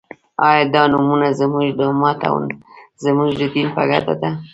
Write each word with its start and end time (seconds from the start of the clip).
آیا 0.47 0.63
دا 0.73 0.81
نومؤنه 0.91 1.29
زموږ 1.39 1.67
د 1.77 1.81
امت 1.91 2.19
او 2.29 2.35
زموږ 3.03 3.29
د 3.39 3.41
دین 3.53 3.67
په 3.75 3.83
ګټه 3.91 4.13
ده؟ 4.21 4.29